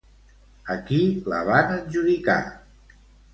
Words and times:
A 0.75 0.77
qui 0.87 1.01
la 1.33 1.43
van 1.51 1.75
adjudicar? 1.75 2.39